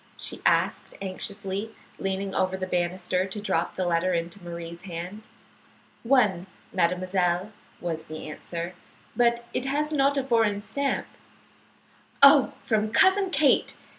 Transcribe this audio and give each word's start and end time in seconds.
she 0.17 0.41
asked, 0.47 0.95
anxiously, 0.99 1.75
leaning 1.99 2.33
over 2.33 2.57
the 2.57 2.65
banister 2.65 3.27
to 3.27 3.39
drop 3.39 3.75
the 3.75 3.85
letter 3.85 4.15
into 4.15 4.43
Marie's 4.43 4.81
hand. 4.81 5.27
"One, 6.01 6.47
mademoiselle," 6.73 7.51
was 7.79 8.05
the 8.05 8.27
answer. 8.27 8.73
"But 9.15 9.45
it 9.53 9.65
has 9.65 9.93
not 9.93 10.17
a 10.17 10.23
foreign 10.23 10.61
stamp." 10.61 11.05
"Oh, 12.23 12.53
from 12.65 12.89
Cousin 12.89 13.29
Kate!" 13.29 13.77